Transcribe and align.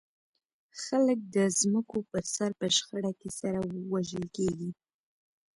خلک 0.83 1.19
د 1.35 1.37
ځمکو 1.59 1.97
پر 2.11 2.23
سر 2.35 2.49
په 2.59 2.67
شخړه 2.77 3.11
کې 3.19 3.29
سره 3.39 3.59
وژل 3.91 4.25
کېږي. 4.35 4.69